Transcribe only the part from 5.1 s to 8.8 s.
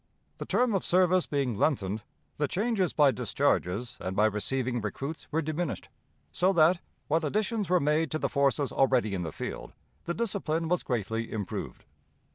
were diminished, so that, while additions were made to the forces